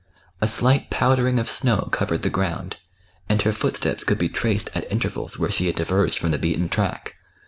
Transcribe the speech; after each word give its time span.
A 0.41 0.47
slight 0.47 0.89
powdering 0.89 1.37
of 1.37 1.47
snow 1.47 1.87
covered 1.91 2.23
the 2.23 2.31
ground, 2.31 2.77
and 3.29 3.39
her 3.43 3.53
footsteps 3.53 4.03
could 4.03 4.17
be 4.17 4.29
traced 4.29 4.71
at 4.73 4.91
intervals 4.91 5.37
where 5.37 5.51
she 5.51 5.67
had 5.67 5.75
diverged 5.75 6.17
from 6.17 6.31
the 6.31 6.39
beaten 6.39 6.69
track. 6.69 7.17